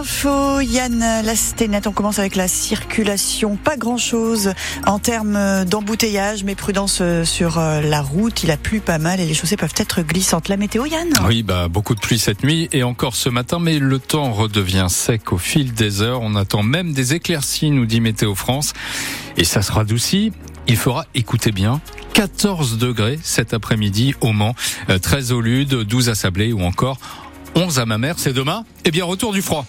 [0.00, 1.86] infos, Yann Lastenet.
[1.86, 3.56] On commence avec la circulation.
[3.56, 4.54] Pas grand-chose
[4.86, 8.42] en termes d'embouteillage, mais prudence sur la route.
[8.42, 10.48] Il a plu pas mal et les chaussées peuvent être glissantes.
[10.48, 11.08] La météo, Yann?
[11.26, 14.86] Oui, bah beaucoup de pluie cette nuit et encore ce matin, mais le temps redevient
[14.88, 16.20] sec au fil des heures.
[16.22, 18.72] On attend même des éclaircies, nous dit Météo France.
[19.36, 20.32] Et ça sera radoucit.
[20.66, 21.80] Il fera, écoutez bien,
[22.14, 24.54] 14 degrés cet après-midi au Mans,
[25.02, 26.98] 13 au Lude, 12 à Sablé ou encore
[27.54, 28.14] 11 à ma mère.
[28.18, 29.66] C'est demain Eh bien, retour du froid.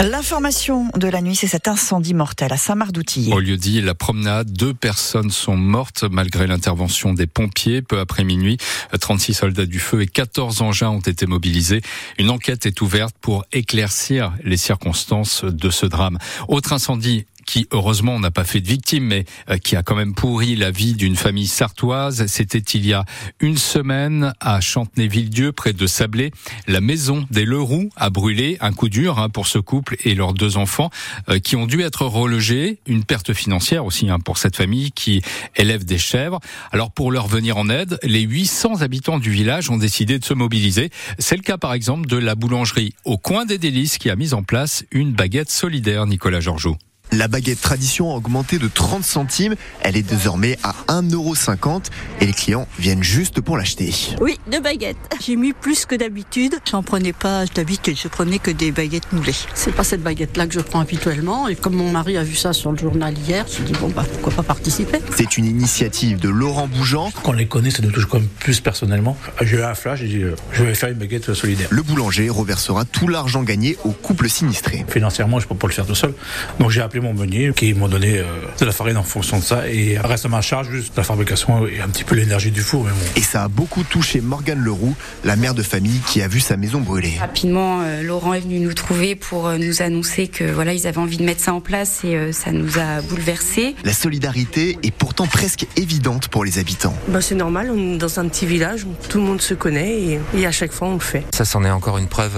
[0.00, 3.32] L'information de la nuit, c'est cet incendie mortel à Saint-Marc-d'Outilly.
[3.32, 7.80] Au lieu dit la promenade, deux personnes sont mortes malgré l'intervention des pompiers.
[7.80, 8.58] Peu après minuit,
[9.00, 11.80] 36 soldats du feu et 14 engins ont été mobilisés.
[12.18, 16.18] Une enquête est ouverte pour éclaircir les circonstances de ce drame.
[16.48, 20.14] Autre incendie qui heureusement n'a pas fait de victime, mais euh, qui a quand même
[20.14, 22.26] pourri la vie d'une famille sartoise.
[22.26, 23.04] C'était il y a
[23.40, 26.32] une semaine à Chantenay-Villedieu, près de Sablé.
[26.66, 30.34] La maison des Leroux a brûlé, un coup dur hein, pour ce couple et leurs
[30.34, 30.90] deux enfants,
[31.28, 32.78] euh, qui ont dû être relogés.
[32.86, 35.22] Une perte financière aussi hein, pour cette famille qui
[35.56, 36.40] élève des chèvres.
[36.72, 40.34] Alors pour leur venir en aide, les 800 habitants du village ont décidé de se
[40.34, 40.90] mobiliser.
[41.18, 44.34] C'est le cas par exemple de la boulangerie au coin des délices qui a mis
[44.34, 46.76] en place une baguette solidaire, Nicolas Georgeau.
[47.12, 49.54] La baguette tradition a augmenté de 30 centimes.
[49.82, 51.84] Elle est désormais à 1,50€
[52.20, 53.94] et les clients viennent juste pour l'acheter.
[54.20, 54.96] Oui, deux baguettes.
[55.24, 56.56] J'ai mis plus que d'habitude.
[56.68, 59.34] J'en prenais pas d'habitude, je prenais que des baguettes moulées.
[59.54, 62.52] C'est pas cette baguette-là que je prends habituellement et comme mon mari a vu ça
[62.52, 64.98] sur le journal hier, je me dit bon bah pourquoi pas participer?
[65.14, 67.12] C'est une initiative de Laurent Bougeant.
[67.22, 69.16] Quand on les connaît, ça nous touche quand même plus personnellement.
[69.40, 71.68] J'ai eu un flash, j'ai dit euh, je vais faire une baguette solidaire.
[71.70, 74.84] Le boulanger reversera tout l'argent gagné au couple sinistré.
[74.88, 76.12] Financièrement, je peux pas le faire tout seul.
[76.58, 78.24] Donc j'ai appelé mon meunier qui m'ont donné euh,
[78.60, 81.66] de la farine en fonction de ça et reste à ma charge juste la fabrication
[81.66, 82.86] et un petit peu l'énergie du four.
[83.16, 84.94] Et ça a beaucoup touché Morgane Leroux,
[85.24, 87.14] la mère de famille qui a vu sa maison brûler.
[87.18, 90.98] Rapidement, euh, Laurent est venu nous trouver pour euh, nous annoncer que voilà, ils avaient
[90.98, 93.74] envie de mettre ça en place et ça nous a bouleversés.
[93.84, 96.94] La solidarité est pourtant presque évidente pour les habitants.
[97.08, 100.20] Bah, c'est normal, on est dans un petit village où tout le monde se connaît
[100.34, 101.24] et, à chaque fois on le fait.
[101.34, 102.34] Ça, c'en est encore une preuve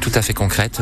[0.00, 0.80] tout à fait concrète,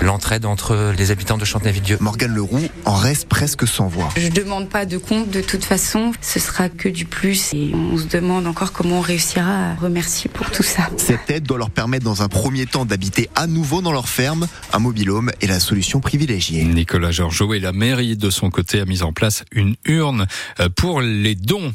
[0.00, 1.98] l'entraide entre les habitants de Chantenay-Villedieu.
[2.00, 4.08] Morgane Leroux en reste presque sans voix.
[4.16, 7.96] Je demande pas de compte de toute façon, ce sera que du plus et on
[7.98, 10.88] se demande encore comment on réussira à remercier pour tout ça.
[10.96, 14.46] Cette aide doit leur permettre dans un premier temps d'habiter à nouveau dans leur ferme.
[14.72, 16.64] Un mobilhome est la solution privilégiée.
[16.64, 20.26] Nicolas Georgeot et la mairie de son côté a mis en place une urne
[20.60, 21.72] euh, pour les dons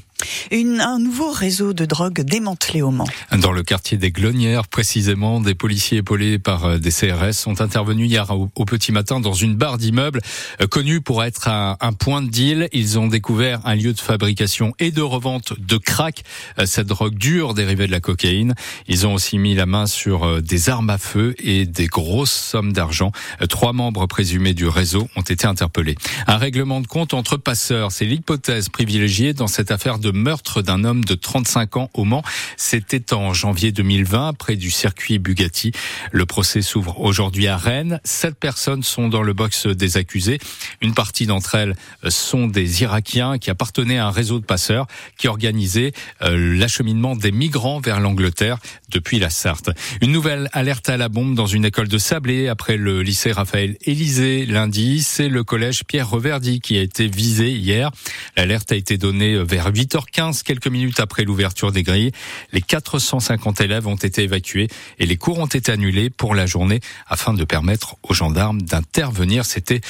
[0.51, 3.07] un nouveau réseau de drogue démantelé au Mans.
[3.41, 8.09] Dans le quartier des Glonnières, précisément, des policiers épaulés par euh, des CRS sont intervenus
[8.09, 10.21] hier au, petit matin dans une barre d'immeubles
[10.61, 12.69] euh, connue pour être un, un, point de deal.
[12.71, 16.23] Ils ont découvert un lieu de fabrication et de revente de crack,
[16.59, 18.55] euh, cette drogue dure dérivée de la cocaïne.
[18.87, 22.73] Ils ont aussi mis la main sur des armes à feu et des grosses sommes
[22.73, 23.11] d'argent.
[23.49, 25.95] Trois membres présumés du réseau ont été interpellés.
[26.27, 30.83] Un règlement de compte entre passeurs, c'est l'hypothèse privilégiée dans cette affaire de meurtre d'un
[30.83, 32.23] homme de 35 ans au Mans.
[32.57, 35.71] C'était en janvier 2020, près du circuit Bugatti.
[36.11, 37.99] Le procès s'ouvre aujourd'hui à Rennes.
[38.03, 40.39] Sept personnes sont dans le box des accusés.
[40.81, 41.75] Une partie d'entre elles
[42.07, 44.87] sont des Irakiens qui appartenaient à un réseau de passeurs
[45.17, 48.57] qui organisait euh, l'acheminement des migrants vers l'Angleterre
[48.89, 49.69] depuis la Sarthe.
[50.01, 53.77] Une nouvelle alerte à la bombe dans une école de Sablé après le lycée Raphaël
[53.85, 55.03] Élysée lundi.
[55.03, 57.91] C'est le collège Pierre Reverdy qui a été visé hier.
[58.35, 62.11] L'alerte a été donnée vers 8 h 15 quelques minutes après l'ouverture des grilles.
[62.51, 66.79] Les 450 élèves ont été évacués et les cours ont été annulés pour la journée
[67.07, 69.45] afin de permettre aux gendarmes d'intervenir.
[69.45, 69.81] C'était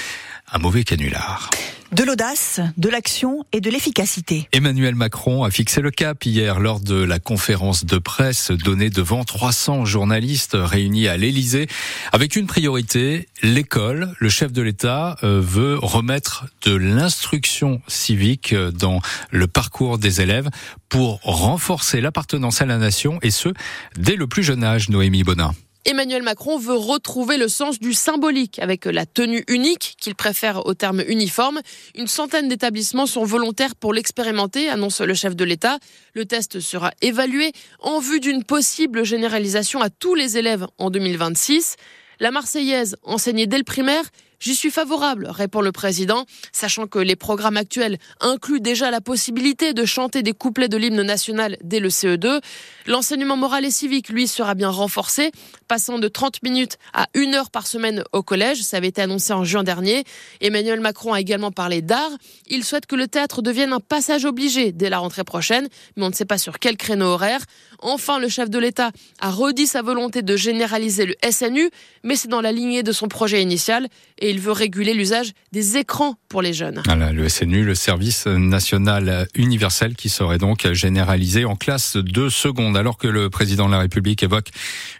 [0.51, 1.49] un mauvais canular.
[1.91, 4.47] De l'audace, de l'action et de l'efficacité.
[4.51, 9.23] Emmanuel Macron a fixé le cap hier lors de la conférence de presse donnée devant
[9.23, 11.67] 300 journalistes réunis à l'Élysée
[12.11, 14.13] avec une priorité, l'école.
[14.19, 19.01] Le chef de l'État euh, veut remettre de l'instruction civique dans
[19.31, 20.49] le parcours des élèves
[20.89, 23.49] pour renforcer l'appartenance à la nation et ce,
[23.97, 25.55] dès le plus jeune âge, Noémie Bonin.
[25.85, 30.73] Emmanuel Macron veut retrouver le sens du symbolique avec la tenue unique qu'il préfère au
[30.73, 31.61] terme uniforme.
[31.95, 35.79] Une centaine d'établissements sont volontaires pour l'expérimenter, annonce le chef de l'État.
[36.13, 41.77] Le test sera évalué en vue d'une possible généralisation à tous les élèves en 2026.
[42.19, 44.03] La Marseillaise, enseignée dès le primaire,
[44.39, 49.73] J'y suis favorable, répond le président, sachant que les programmes actuels incluent déjà la possibilité
[49.73, 52.39] de chanter des couplets de l'hymne national dès le CE2.
[52.87, 55.31] L'enseignement moral et civique, lui, sera bien renforcé,
[55.67, 58.61] passant de 30 minutes à une heure par semaine au collège.
[58.61, 60.05] Ça avait été annoncé en juin dernier.
[60.39, 62.11] Emmanuel Macron a également parlé d'art.
[62.47, 66.09] Il souhaite que le théâtre devienne un passage obligé dès la rentrée prochaine, mais on
[66.09, 67.41] ne sait pas sur quel créneau horaire.
[67.81, 71.69] Enfin, le chef de l'État a redit sa volonté de généraliser le SNU,
[72.03, 73.89] mais c'est dans la lignée de son projet initial
[74.29, 76.81] il veut réguler l'usage des écrans pour les jeunes.
[76.85, 82.77] Voilà, le SNU, le service national universel qui serait donc généralisé en classe de seconde,
[82.77, 84.49] alors que le président de la République évoque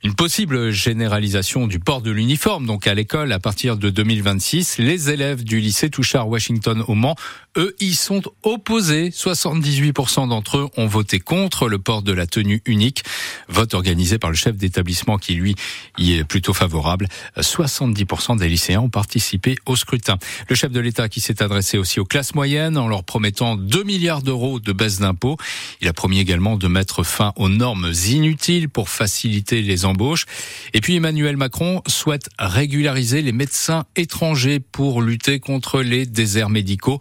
[0.04, 4.78] une possible généralisation du port de l'uniforme, donc à l'école à partir de 2026.
[4.80, 7.16] Les élèves du lycée Touchard-Washington au Mans,
[7.58, 9.10] eux, y sont opposés.
[9.10, 13.04] 78% d'entre eux ont voté contre le port de la tenue unique.
[13.48, 15.56] Vote organisé par le chef d'établissement qui, lui,
[15.98, 17.08] y est plutôt favorable.
[17.38, 20.18] 70% des lycéens ont participé au scrutin.
[20.48, 23.84] Le chef de l'État qui s'est adressé aussi aux classes moyennes en leur promettant 2
[23.84, 25.38] milliards d'euros de baisse d'impôts.
[25.82, 30.26] Il a promis également de mettre fin aux normes inutiles pour faciliter les embauches.
[30.74, 37.00] Et puis Emmanuel Macron souhaite régulariser les médecins étrangers pour lutter contre les déserts médicaux.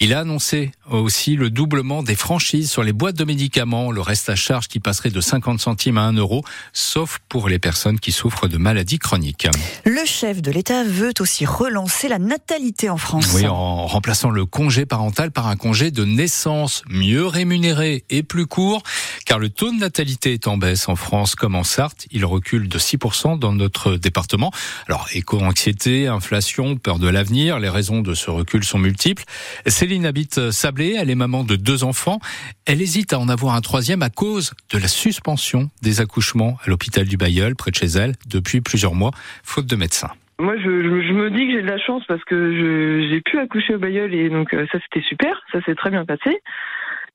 [0.00, 4.28] Il a annoncé aussi le doublement des franchises sur les boîtes de médicaments, le reste
[4.28, 8.10] à charge qui passerait de 50 centimes à 1 euro, sauf pour les personnes qui
[8.10, 9.46] souffrent de maladies chroniques.
[9.84, 13.32] Le chef de l'État veut aussi relancer la natalité en France.
[13.34, 18.46] Oui, en remplaçant le congé parental par un congé de naissance mieux rémunéré et plus
[18.46, 18.82] court,
[19.24, 22.06] car le taux de natalité est en baisse en France comme en Sarthe.
[22.10, 24.50] Il recule de 6% dans notre département.
[24.88, 29.24] Alors, éco-anxiété, inflation, peur de l'avenir, les raisons de ce recul sont multiples.
[29.66, 32.18] Céline habite Sablé, elle est maman de deux enfants.
[32.66, 36.70] Elle hésite à en avoir un troisième à cause de la suspension des accouchements à
[36.70, 39.10] l'hôpital du Bayeul, près de chez elle, depuis plusieurs mois,
[39.42, 40.10] faute de médecins.
[40.40, 43.78] Moi, je, me dis que j'ai de la chance parce que j'ai pu accoucher au
[43.78, 46.40] Bayeul et donc ça c'était super, ça s'est très bien passé.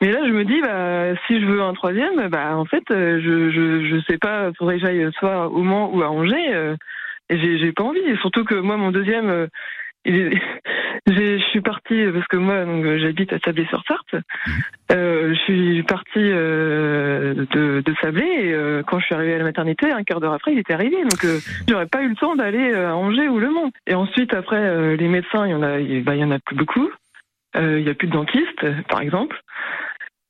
[0.02, 3.52] Mais là, je me dis, bah, si je veux un troisième, bah, en fait, je,
[3.52, 6.54] je, je sais pas, faudrait que j'aille soit au Mans ou à Angers.
[6.54, 6.76] Euh,
[7.30, 8.00] j'ai pas envie.
[8.22, 9.48] Surtout que moi, mon deuxième, euh,
[10.06, 14.24] je suis partie parce que moi, donc, j'habite à Sablé-sur-Sarthe.
[14.92, 19.40] Euh, je suis partie euh, de, de, Sablé et euh, quand je suis arrivée à
[19.40, 20.98] la maternité, un quart d'heure après, il était arrivé.
[21.02, 23.72] Donc, euh, j'aurais pas eu le temps d'aller à Angers ou Le Mans.
[23.88, 26.90] Et ensuite, après, les médecins, il y en a, bah, y en a plus beaucoup.
[27.56, 29.36] Il y a plus de dentistes, par exemple.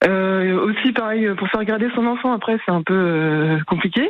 [0.08, 4.10] Aussi, pareil, pour faire garder son enfant, après, c'est un peu compliqué.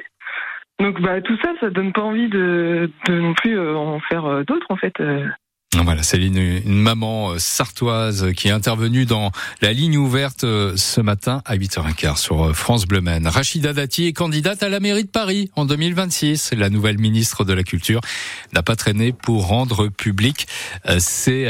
[0.79, 4.67] Donc, bah, tout ça, ça donne pas envie de, de non plus en faire d'autres,
[4.69, 4.93] en fait.
[5.77, 9.31] Voilà, Céline, une maman euh, sartoise qui est intervenue dans
[9.61, 13.27] la ligne ouverte euh, ce matin à 8h15 sur euh, France Bleu Maine.
[13.27, 16.53] Rachida Dati est candidate à la mairie de Paris en 2026.
[16.57, 18.01] La nouvelle ministre de la Culture
[18.51, 20.47] n'a pas traîné pour rendre public
[20.97, 21.47] ses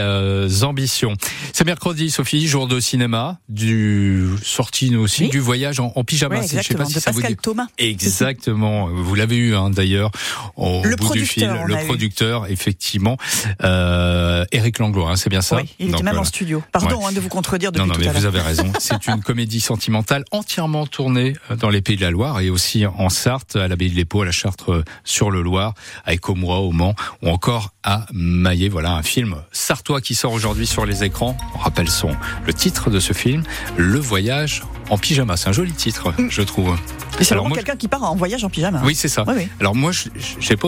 [0.64, 1.14] ambitions.
[1.54, 6.40] C'est mercredi, Sophie, jour de cinéma, du sortie aussi du voyage en, pyjama.
[6.40, 7.38] Oui, je sais pas si ça vous dit.
[7.38, 7.68] Thomas.
[7.78, 8.88] Exactement.
[8.88, 10.12] Vous l'avez eu hein, d'ailleurs
[10.58, 11.64] au le bout du film.
[11.66, 13.18] Le producteur, effectivement.
[13.64, 14.09] Euh,
[14.52, 16.64] Eric Langlois, hein, c'est bien ça Oui, il était même en studio.
[16.72, 18.72] Pardon hein, de vous contredire depuis Non, non, mais vous avez raison.
[18.80, 22.86] C'est une comédie sentimentale entièrement tournée euh, dans les Pays de la Loire et aussi
[22.86, 25.74] en Sarthe, à l'abbaye de l'Épau, à la Chartre euh, sur le Loir,
[26.06, 28.70] à Écomois, au Mans ou encore à Maillet.
[28.70, 31.38] Voilà un film sartois qui sort aujourd'hui sur les écrans.
[31.56, 32.12] On rappelle son
[32.46, 33.44] le titre de ce film,
[33.78, 35.38] Le voyage en pyjama.
[35.38, 36.30] C'est un joli titre, mm.
[36.30, 36.78] je trouve.
[37.22, 38.82] C'est vraiment quelqu'un qui part en voyage en pyjama.
[38.84, 39.26] Oui, c'est ça.
[39.60, 39.92] Alors moi,
[40.40, 40.68] j'ai pas